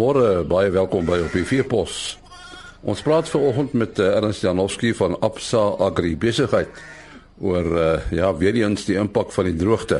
[0.00, 2.14] Môre baie welkom by op die Vierpos.
[2.88, 6.70] Ons praat vanoggend met uh, Ernst Janowski van Absa Agri Besigheid
[7.36, 9.98] oor uh, ja, weer eens die impak van die droogte.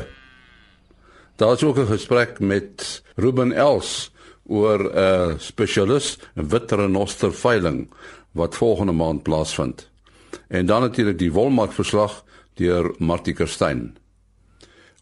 [1.36, 4.09] Daar is ook 'n gesprek met Ruben Els
[4.48, 7.91] oor 'n uh, spesialis in witrenoster veiling
[8.32, 9.88] wat volgende maand plaasvind.
[10.48, 12.24] En dan natuurlik die wolmarkverslag
[12.55, 13.99] deur Martie Kerstyn.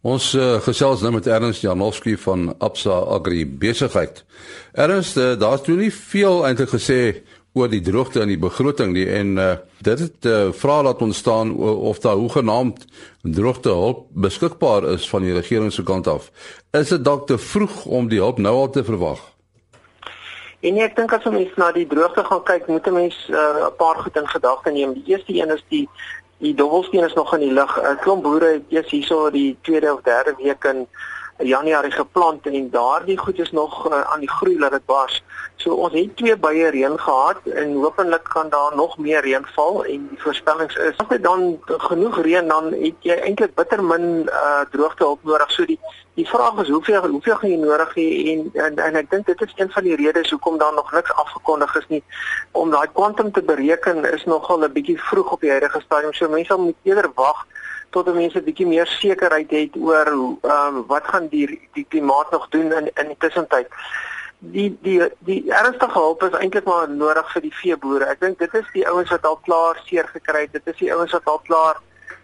[0.07, 4.25] Ons uh, gesels nou met Ernst Janowski van Absa Agri Besigheid.
[4.73, 7.25] Ernst, uh, daar's toe nie veel eintlik gesê
[7.59, 9.49] oor die droogte in die begroting nie en uh,
[9.83, 12.85] dit het uh, vrae laat ontstaan of daar hoegenaamd
[13.23, 16.31] droogte hulp beskikbaar is van die regering se kant af.
[16.71, 19.19] Is dit dalk te vroeg om die hulp nou al te verwag?
[20.61, 23.35] En nee, ek dink as ons na die droogte gaan kyk, moet 'n mens 'n
[23.35, 24.95] uh, paar goed in gedagte neem.
[24.95, 25.89] Die eerste een is die
[26.39, 27.79] die dobbelsteen is nog in die lug.
[27.81, 30.87] 'n Klomp boere het eers hierso die tweede of derde week in
[31.39, 35.23] Januarie geplant en daardie goed is nog uh, aan die groei laat dit bars.
[35.59, 39.81] So ons het twee baie reën gehad en hopelik kan daar nog meer reën val
[39.85, 44.05] en die voorspellings is as dit dan genoeg reën dan het jy eintlik bitter min
[44.31, 45.51] uh, droogte hulp nodig.
[45.51, 45.81] So die
[46.15, 49.43] die vraag is hoeveel hoeveel gaan jy nodig hê en, en en ek dink dit
[49.49, 52.03] is een van die redes hoekom daar nog niks afgekondig is nie
[52.53, 56.15] om daai kwantum te bereken is nogal 'n bietjie vroeg op die huidige stadium.
[56.15, 57.47] So mense moet eerder wag
[57.91, 62.47] tot mense bietjie meer sekerheid het oor ehm um, wat gaan die die klimaat nog
[62.49, 63.67] doen in in die tussentyd
[64.39, 68.07] die die die ernstige hulp is eintlik maar nodig vir die veeboere.
[68.13, 70.53] Ek dink dit is die ouens wat al klaar seer gekry het.
[70.53, 71.81] Dit is die ouens wat al klaar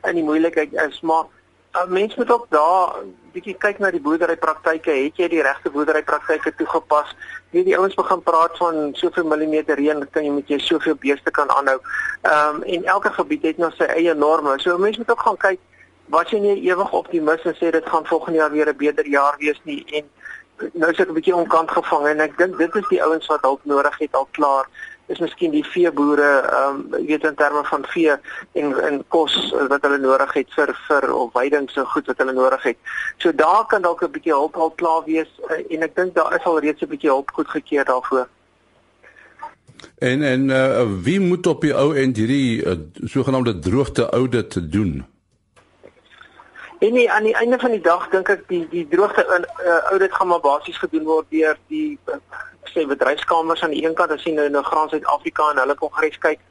[0.06, 1.26] in die moeilikheid is, maar
[1.74, 3.00] uh, mense moet ook daar
[3.34, 4.94] bietjie kyk na die boerderypraktyke.
[5.06, 7.10] Het jy die regte boerderypraktyke toegepas?
[7.50, 11.34] Weet die ouens begin praat van soveel millimeter reën, kan jy met jy soveel beeste
[11.34, 11.80] kan aanhou.
[12.22, 14.54] Ehm um, en elke gebied het nou sy eie norme.
[14.62, 15.62] So mense moet ook gaan kyk
[16.14, 19.34] wat jy nie ewig optimis en sê dit gaan volgende jaar weer 'n beter jaar
[19.38, 20.04] wees nie en
[20.72, 23.60] nou sit 'n bietjie onkant gevang en ek dink dit is die ouens wat hulp
[23.64, 24.66] nodig het al klaar
[25.06, 28.14] is miskien die veeboere ehm um, weet in terme van vee
[28.52, 29.34] en en kos
[29.68, 32.78] wat hulle nodig het vir vir of weiding so goed wat hulle nodig het.
[33.16, 36.34] So daar kan dalk 'n bietjie hulp al klaar wees uh, en ek dink daar
[36.34, 38.28] is al reeds 'n bietjie hulp goedgekeur daarvoor.
[39.98, 42.72] En en uh, wie moet op die ou end hierdie uh,
[43.04, 45.04] sogenaamde droogte audit doen?
[46.84, 50.12] En nie, aan die einde van die dag dink ek die die droogte uh, audit
[50.12, 52.18] gaan maar basies gedoen word deur die uh,
[52.72, 54.12] sê bedryfskamers aan die een kant.
[54.12, 56.42] As jy nou na Graan Suid-Afrika en hulle kongres kyk.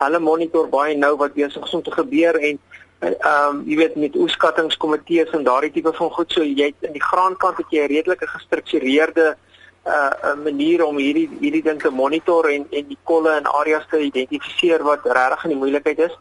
[0.00, 2.62] Hulle monitor baie nou wat besig is om te gebeur en
[3.02, 6.32] ehm um, jy weet met oeskattingskomitees en daardie tipe van goed.
[6.32, 10.96] So jy in die graankant het jy 'n redelike gestruktureerde 'n uh, uh, manier om
[10.96, 15.44] hierdie hierdie ding te monitor en en die kolle en areas te identifiseer wat regtig
[15.44, 16.14] in die moeilikheid is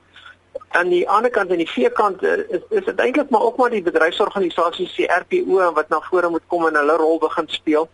[0.71, 3.69] aan die ander kant aan die veekant eh, is is dit eintlik maar ook maar
[3.69, 7.89] die bedryfsorganisasies die RPO wat na vore moet kom en hulle rol begin speel.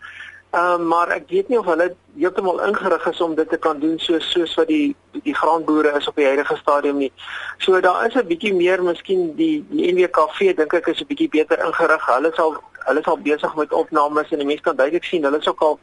[0.51, 3.79] Ehm um, maar ek weet nie of hulle heeltemal ingerig is om dit te kan
[3.79, 7.11] doen soos soos wat die die graanboere is op die huidige stadium nie.
[7.57, 11.29] So daar is 'n bietjie meer miskien die die NWKV dink ek is 'n bietjie
[11.29, 12.05] beter ingerig.
[12.05, 12.55] Hulle sal
[12.87, 15.61] hulle is al besig met opnames en die mense kan duidelik sien hulle is ook
[15.61, 15.79] al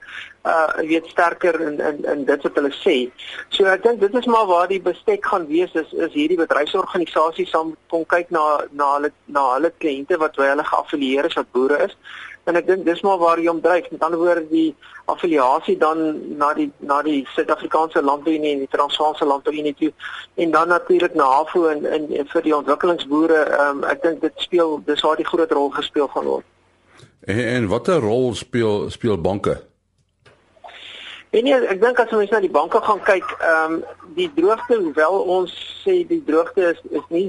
[0.46, 2.96] uh weet sterker in in in dit wat hulle sê.
[3.48, 7.50] So ek dink dit is maar waar die bestek gaan wees is is hierdie bedryfsorganisasies
[7.50, 11.52] sal kom kyk na na hulle na hulle kliënte wat by hulle geaffilieer is wat
[11.52, 11.96] boere is.
[12.44, 13.90] En ek dink dis maar waar jy omdryf.
[13.90, 14.74] Met ander woorde die
[15.08, 16.00] affiliasie dan
[16.36, 19.92] na die na die Suid-Afrikaanse Landbouunie en die Transvaalse Landbouunie toe
[20.34, 23.44] en dan natuurlik na HAVO en, en en vir die ontwikkelingsboere.
[23.60, 26.50] Um, ek dink dit speel dis waar die groot rol gespeel gaan word.
[27.24, 29.56] En, en watter rol speel speel banke?
[31.34, 33.80] En nee, ek dink as ons na die banke gaan kyk, ehm um,
[34.14, 37.26] die droogte, hoewel ons sê die droogte is is nie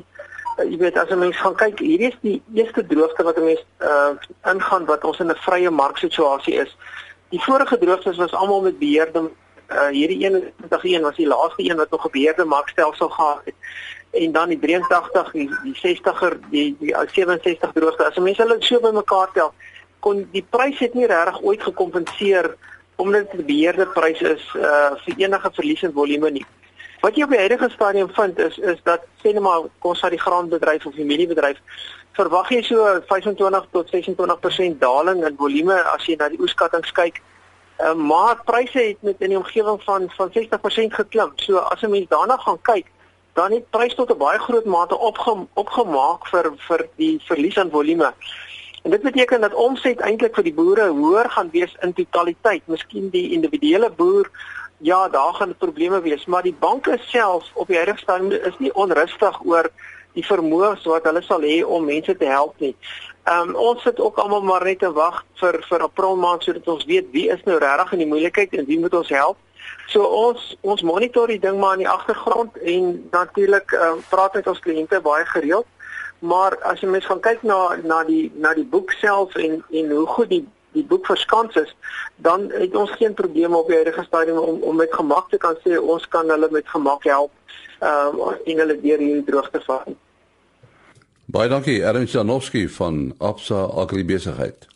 [0.58, 4.14] uh, jy weet as ons gaan kyk, hierdie is die eerste droogte wat ons uh
[4.52, 6.78] ingaan wat ons in 'n vrye marksituasie is.
[7.30, 9.30] Die vorige droogtes was almal met beheerde
[9.70, 13.56] uh hierdie 21 was die laaste een wat nog 'n beheerde markstelsel gehad het
[14.12, 18.80] en dan die 83 die, die 60er die die 67 droogte as mense hulle so
[18.80, 19.54] bymekaar tel
[20.00, 22.56] kon die prys het nie regtig ooit gekompenseer
[22.96, 26.46] omdat dit 'n beheerde prys is uh vir enige verlies in volume nie.
[27.06, 30.16] Wat jy op die huidige stadium vind is is dat sê net maar kos uit
[30.16, 31.60] die graanbedryf of die mieliebedryf
[32.18, 37.20] verwag jy so 25 tot 26% daling in volume as jy na die oeskattinge kyk.
[37.78, 41.36] Uh, maar pryse het met in die omgewing van van 60% geklim.
[41.46, 42.90] So as 'n mens daarna gaan kyk,
[43.34, 47.70] dan het pryse tot 'n baie groot mate opge, opgemaak vir vir die verlies aan
[47.70, 48.14] volume.
[48.84, 52.62] En dit beteken dat omset eintlik vir die boere hoër gaan wees in totaliteit.
[52.66, 54.30] Miskien die individuele boer,
[54.78, 58.74] ja, daar gaan probleme wees, maar die banke self op die huidige stadium is nie
[58.74, 59.70] onrustig oor
[60.16, 62.76] die vermoë wat hulle sal hê om mense te help nie.
[63.26, 66.68] Ehm um, ons sit ook almal maar net te wag vir vir April maand sodat
[66.68, 69.38] ons weet wie is nou regtig in die moeilikheid en wie moet ons help.
[69.90, 74.48] So ons ons monitor die ding maar in die agtergrond en natuurlik uh, praat met
[74.48, 75.66] ons kliënte baie gereeld.
[76.20, 79.92] Maar as jy mens gaan kyk na na die na die boek self en en
[79.92, 80.46] hoe goed die
[80.76, 81.72] die boek verskans is,
[82.28, 85.58] dan het ons geen probleme op die huidige stadium om om met gemak te kan
[85.64, 87.32] sê ons kan hulle met gemak help
[87.80, 89.90] ehm uh, en hulle deur hierdie droogte vat.
[91.26, 94.68] Baie dankie Ernst Janowski van Absa Agribesigheid.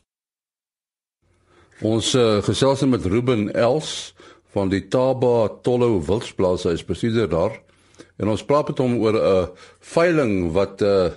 [1.85, 4.13] Ons uh, gesels met Ruben Els
[4.51, 7.59] van die Taba Tollo Wildsplaas, hy is bestuurder daar.
[8.19, 9.47] En ons praat met hom oor 'n
[9.93, 11.07] veiling wat uh,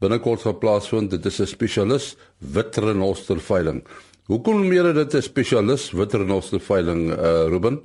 [0.00, 1.10] binnekort gaan plaasvind.
[1.10, 3.84] Dit is 'n spesialis witrenoster veiling.
[4.30, 7.76] Hoekom meer dit 'n spesialis witrenoster veiling uh Ruben?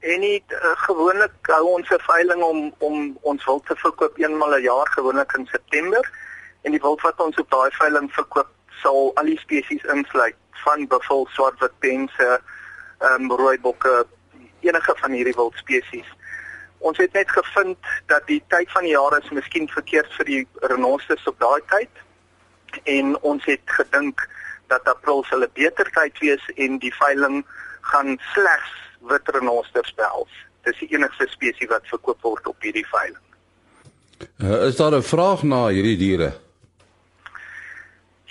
[0.00, 4.56] En nie uh, gewoonlik hou ons 'n veiling om om ons wild te verkoop eenmal
[4.56, 6.10] 'n jaar gewoonlik in September.
[6.62, 8.50] En die wild wat ons op daai veiling verkoop
[8.82, 10.34] sal al die spesies insluit
[10.64, 12.40] van buffel, swartwit pense,
[12.98, 14.06] ehm um, rooibokke,
[14.60, 16.10] enige van hierdie wild spesies.
[16.78, 20.46] Ons het net gevind dat die tyd van die jaar is miskien verkeerd vir die
[20.54, 21.94] renosters op daai tyd.
[22.82, 24.28] En ons het gedink
[24.72, 27.44] dat April sal 'n beter tyd wees en die veiling
[27.80, 28.72] gaan slegs
[29.10, 30.34] wit renosters behels.
[30.64, 33.26] Dis die enigste spesies wat verkoop word op hierdie veiling.
[34.38, 36.30] Uh, is daar 'n vraag na hierdie diere?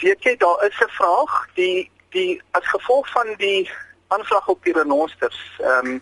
[0.01, 3.69] Weet jy daar is 'n vraag die die as gevolg van die
[4.07, 6.01] aanslag op die renosters ehm um,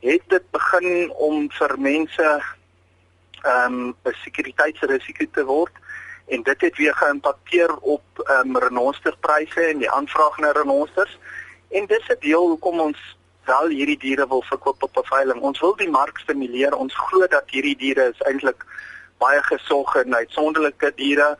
[0.00, 2.42] het dit begin om vir mense
[3.42, 5.74] ehm um, 'n sekuriteitsrisiko te word
[6.28, 11.18] en dit het weer geïmpakteer op ehm um, renosterpryse en die aanvraag na renosters
[11.68, 12.98] en dis 'n deel hoekom ons
[13.44, 15.40] wel hierdie diere wil verkoop op 'n veiling.
[15.40, 16.76] Ons wil die mark stimuleer.
[16.76, 18.64] Ons glo dat hierdie diere is eintlik
[19.18, 21.38] baie gesog en uitsonderlike diere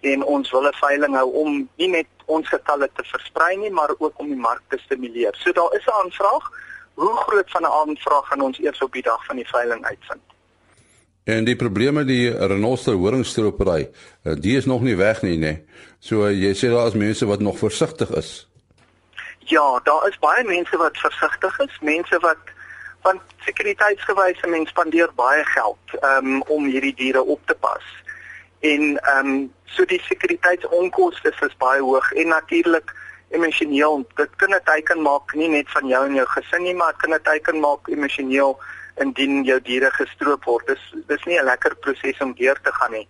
[0.00, 3.90] en ons wil 'n veiling hou om nie net ons getalle te versprei nie, maar
[3.98, 5.34] ook om die mark te stimuleer.
[5.34, 6.50] So daar is 'n aanvraag.
[6.94, 10.22] Hoe groot van 'n aanvraag gaan ons eers op die dag van die veiling uitvind?
[11.30, 13.90] En die probleme die renoster horingstropery,
[14.22, 15.52] eh, die is nog nie weg nie, nê.
[15.98, 18.48] So jy sê daar is mense wat nog versigtig is.
[19.50, 22.50] Ja, daar is baie mense wat versigtig is, mense wat
[23.02, 27.86] van sekuriteitsgewyse men spandeer baie geld um, om hierdie diere op te pas.
[28.60, 32.90] En ehm um, so die sekuriteitsonkoste is baie hoog en natuurlik
[33.30, 34.04] emosioneel.
[34.16, 37.00] Dit kan 'n teken maak nie net van jou en jou gesin nie, maar dit
[37.00, 38.58] kan 'n teken maak emosioneel
[38.96, 40.66] indien jou diere gestroop word.
[40.66, 43.08] Dis dis nie 'n lekker proses om deur te gaan nie.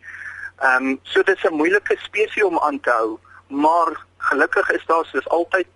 [0.58, 3.18] Ehm um, so dis 'n moeilike spesies om aan te hou,
[3.48, 5.66] maar gelukkig is daar soos altyd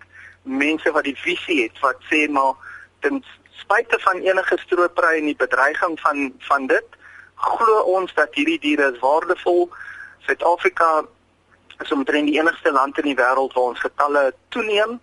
[0.43, 2.53] mense wat die visie het wat sê maar
[2.99, 6.85] ten spyte van enige stroopery en die bedreiging van van dit,
[7.35, 9.69] glo ons dat hierdie diere is waardevol.
[10.25, 11.05] Suid-Afrika
[11.83, 14.99] is omtrent die enigste land in die wêreld waar ons getalle toeneem.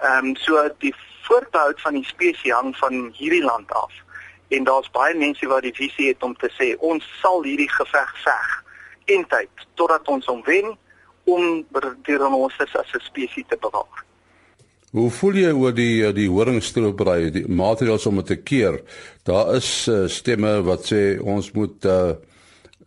[0.00, 0.94] Ehm um, so die
[1.28, 3.92] voortbehoud van die spesies hang van hierdie land af.
[4.48, 8.14] En daar's baie mense wat die visie het om te sê ons sal hierdie geveg
[8.24, 8.56] veg
[9.14, 10.72] en tyd totdat ons hom wen
[11.30, 11.64] om
[12.06, 14.04] die renosters as 'n spesies te bewaar.
[14.90, 18.80] Hoe voel jy oor die die horingstroopbraai, die materiaal om te keer?
[19.22, 22.10] Daar is uh, stemme wat sê ons moet uh,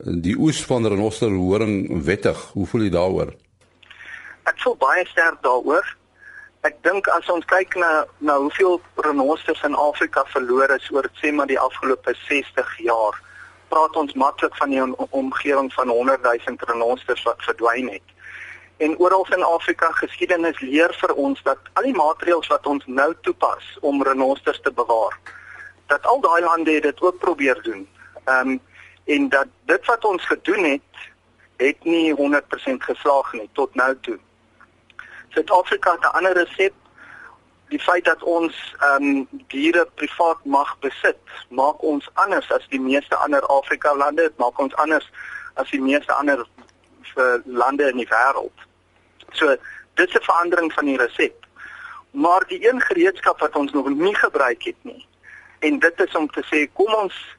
[0.03, 2.39] die oes van renoster horing wettig.
[2.53, 3.33] Hoe voel jy daaroor?
[4.43, 5.86] Ek voel baie sterk daaroor.
[6.67, 11.31] Ek dink as ons kyk na na hoeveel renosters in Afrika verlore is oor sê
[11.31, 13.19] maar die afgelope 60 jaar,
[13.72, 18.07] praat ons maklik van 'n omgewing van 100 000 renosters wat verdwyn het.
[18.77, 23.13] En oral in Afrika geskiedenis leer vir ons dat al die maatreëls wat ons nou
[23.22, 25.19] toepas om renosters te bewaar,
[25.88, 27.88] dat al daai lande dit ook probeer doen.
[28.25, 28.62] Ehm um,
[29.05, 30.81] en dat dit wat ons gedoen het
[31.55, 32.15] het nie 100%
[32.77, 34.19] geslaag nie tot nou toe.
[35.29, 36.74] Suid-Afrika het 'n ander resep.
[37.67, 41.19] Die feit dat ons ehm um, diere privaat mag besit,
[41.50, 45.12] maak ons anders as die meeste ander Afrika lande, dit maak ons anders
[45.53, 46.48] as die meeste ander
[47.15, 48.57] uh, lande in die wêreld.
[49.31, 49.55] So,
[49.93, 51.45] dit is 'n verandering van die resep.
[52.12, 55.07] Maar die een gereedskap wat ons nog nie gebruik het nie,
[55.60, 57.38] en dit is om te sê kom ons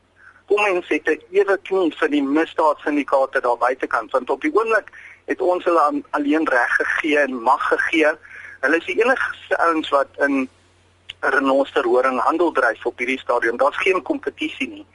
[0.48, 4.90] kom ons sê dit ewe knie vir die misdaadsyndikaate daar buitekant want op die oomblik
[5.30, 8.12] het ons hulle alleen reg gegee en mag gegee.
[8.60, 10.48] Hulle is die enigste ouens wat in
[11.20, 13.56] renoster horing handel dryf op hierdie stadium.
[13.56, 14.86] Daar's geen kompetisie nie.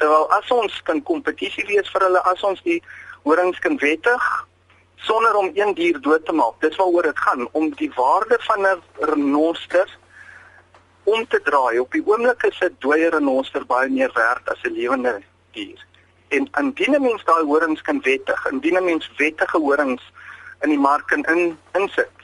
[0.00, 2.80] Terwyl as ons kan kompetisie wees vir hulle as ons die
[3.24, 4.24] horings kan wettig
[5.06, 6.56] sonder om een dier dood te maak.
[6.60, 9.88] Dis waaroor dit gaan om die waarde van 'n renoster
[11.06, 11.78] om te draai.
[11.78, 15.22] Op die oomblik is 'n dooie renoster baie meer werd as 'n lewende
[15.52, 15.80] dier.
[16.28, 20.02] En indien 'n mens daai horings kan wettig, indien 'n mens wettige horings
[20.60, 22.16] in die mark in insit,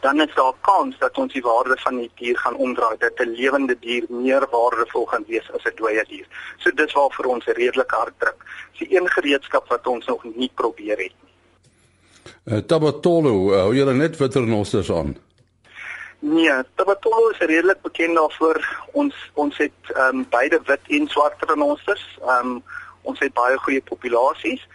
[0.00, 3.34] dan is daar kans dat ons die waarde van die dier gaan omdraai dat 'n
[3.40, 6.26] lewende dier meer waardevol gaan wees as 'n dooie dier.
[6.58, 8.44] So dis waar vir ons 'n redelike hard druk.
[8.78, 11.30] Dis een gereedskap wat ons nog nie probeer het nie.
[12.44, 15.16] Uh, Tabatolo, uh, hou julle net witernosters aan?
[16.22, 18.84] Nee, Tabatolo is redelik bekend daarvoor.
[18.92, 22.18] Ons ons het ehm um, beide wit en swart renosters.
[22.20, 22.62] Ehm um,
[23.02, 24.66] ons het baie goeie populasies.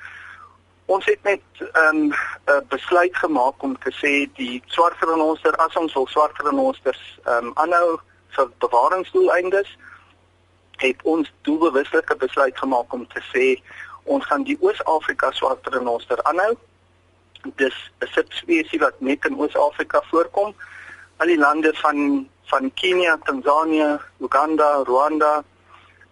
[0.85, 2.13] Ons het net 'n um,
[2.67, 7.51] besluit gemaak om te sê die swart renoster as ons wil swart renosters ehm um,
[7.53, 7.99] aanhou
[8.29, 9.77] vir bewaringsdoeleindes
[10.77, 13.61] het ons doelbewuslike besluit gemaak om te sê
[14.03, 16.57] ons gaan die Oos-Afrika swart renoster aanhou.
[17.55, 20.55] Dis 'n subspesies wat net in Oos-Afrika voorkom.
[21.17, 25.43] Al die lande van van Kenia, Tanzanië, Uganda, Rwanda,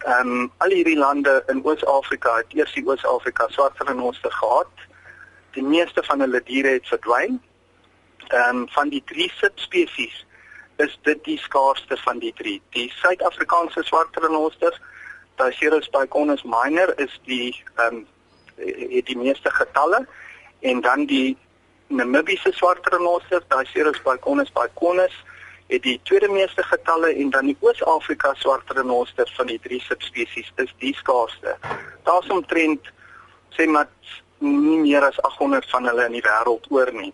[0.03, 4.81] Ehm um, al hierdie lande in Oos-Afrika het eers die Oos-Afrika swart renoster gehad.
[5.55, 7.37] Die meeste van hulle diere het verdwyn.
[8.27, 10.25] Ehm um, van die drie subspesies
[10.83, 12.57] is dit die skaarsste van die drie.
[12.75, 14.75] Die Suid-Afrikaanse swart renoster,
[15.39, 18.07] Taycerus baiconus minor is die ehm um,
[18.57, 20.03] het die meeste getalle
[20.59, 21.37] en dan die
[21.93, 25.13] Namibiese swart renoster, Taycerus baiconus baiconus
[25.69, 30.49] het die tweede meeste getalle en dan die Oos-Afrika swart renoster van die drie subspesies
[30.63, 31.53] is die skaarsste.
[32.09, 32.89] Daar's omtrent
[33.53, 33.91] sê maar
[34.39, 37.13] nie meer as 800 van hulle in die wêreld oor nie.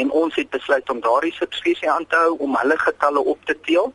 [0.00, 3.60] En ons het besluit om daardie subspesies aan te hou om hulle getalle op te
[3.68, 3.92] teel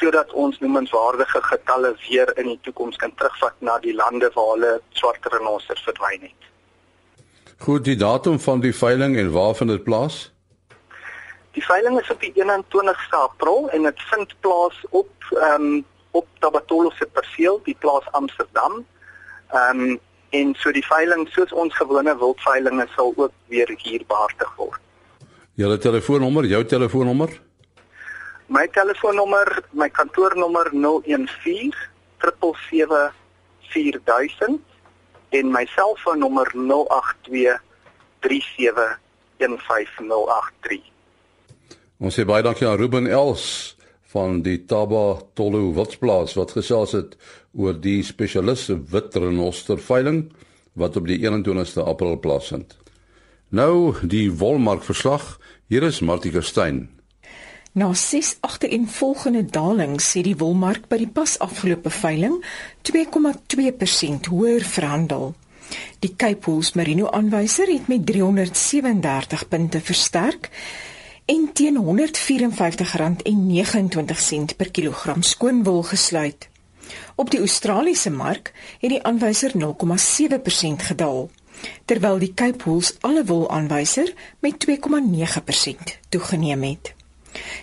[0.00, 4.76] sodat ons noemenswaardige getalle weer in die toekoms kan terugvat na die lande waar hulle
[4.98, 6.49] swart renosters verdwyn het.
[7.60, 10.32] Goed, die datum van die veiling en waar vind dit plaas?
[11.52, 16.26] Die veiling is op die 21ste April en dit vind plaas op ehm um, op
[16.38, 18.86] Tabatolo se perseel, die plaas Amsterdam.
[19.50, 20.00] Ehm um,
[20.30, 24.80] en so die veiling soos ons gewone wildveilinge sal ook weer hier behartig word.
[25.54, 27.40] Julle telefoonnommer, jou telefoonnommer?
[28.46, 31.74] My telefoonnommer, my kantoornommer 014
[32.24, 33.12] 777
[33.60, 34.69] 4000
[35.30, 37.58] en my selfoonnommer 082
[38.20, 38.98] 37
[39.40, 40.80] 15083.
[42.00, 43.76] Ons sê baie dankie aan Ruben Els
[44.10, 47.16] van die Taba Tolu Witsplaas wat gesels het
[47.54, 50.24] oor die spesialiste wit renoster veiling
[50.78, 52.76] wat op die 21ste April plaasvind.
[53.50, 55.38] Nou die wolmark verslag.
[55.70, 56.99] Hier is Martie Stein.
[57.72, 62.42] Na ses agtereenvolgende dalings sê die wolmark by die pas afgelope veiling
[62.88, 65.34] 2,2% hoër verhandel.
[66.02, 70.50] Die Cape Wool Merino aanwyser het met 337 punte versterk
[71.30, 76.48] en teen R154,29 per kilogram skoonwol gesluit.
[77.14, 81.30] Op die Australiese mark het die aanwyser 0,7% gedaal,
[81.84, 86.98] terwyl die Cape Wool alle wol aanwyser met 2,9% toegeneem het.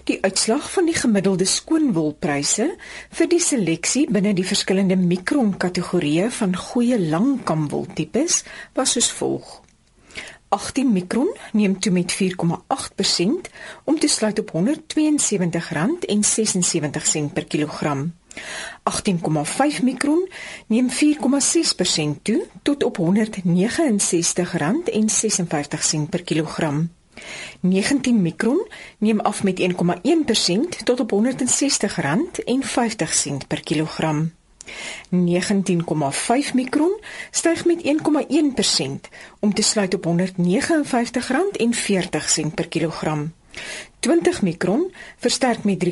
[0.07, 2.67] Die uitslag van die gemiddelde skoonwolpryse
[3.19, 8.43] vir die seleksie binne die verskillende mikron kategorieë van goeie langkamwoltipes
[8.73, 9.61] was soos volg:
[10.49, 12.21] 18 mikron neem toe met 4,8%
[13.83, 14.55] om te sluit op R172,76
[17.33, 18.13] per kilogram.
[18.37, 20.29] 18,5 mikron
[20.67, 20.95] neem 4,6%
[22.21, 23.05] toe tot op R169,56
[26.09, 26.89] per kilogram.
[27.59, 29.67] 19 mikron neem af met 1,1%
[30.83, 31.19] tot op R160,50
[33.47, 34.31] per kilogram.
[35.11, 35.17] 19,5
[36.53, 36.99] mikron
[37.31, 37.91] styg met 1,1%
[39.39, 40.13] om te sluit op R159,40
[42.53, 43.33] per kilogram.
[43.99, 45.91] 20 mikron versterk met 3,8%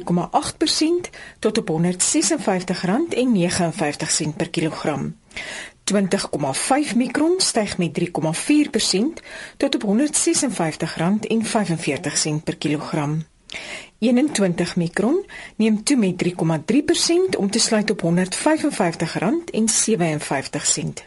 [1.40, 1.76] tot op R156,59
[4.36, 5.16] per kilogram.
[5.94, 8.06] 20,5 mikron styg met 3,4%
[9.58, 9.90] tot op R156,45
[12.44, 13.24] per kilogram.
[14.00, 15.26] 21 mikron
[15.56, 16.32] neem toe met 3,3%
[17.38, 18.10] om te sluit op R155,57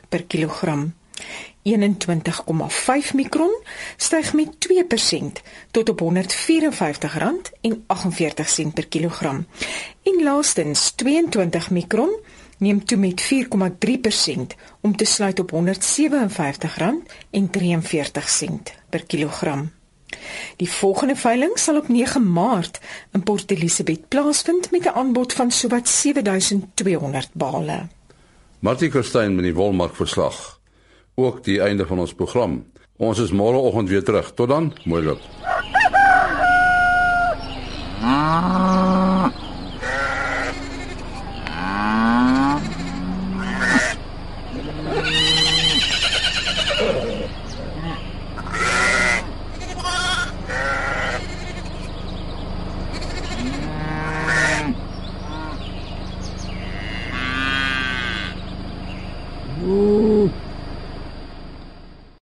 [0.08, 0.94] per kilogram.
[1.62, 1.72] 21,5
[3.14, 3.62] mikron
[3.96, 4.72] styg met 2%
[5.70, 6.06] tot op R154,48
[8.74, 9.46] per kilogram.
[10.02, 12.10] En laastens 22 mikron
[12.58, 13.30] neem toe met 4,3%
[14.80, 15.58] om te sluit op R157,43
[18.88, 19.70] per kilogram.
[20.56, 22.80] Die volgende veiling sal op 9 Maart
[23.12, 27.86] in Port Elizabeth plaasvind met 'n aanbod van sowat 7200 bale.
[28.58, 30.60] Martie Kerstyn met die Wolmark verslag.
[31.14, 32.66] Ook die einde van ons program.
[32.96, 34.34] Ons is môre oggend weer terug.
[34.34, 35.20] Tot dan, mooi loop.